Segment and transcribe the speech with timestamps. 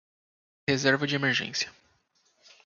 [0.67, 1.71] Reserva de emergência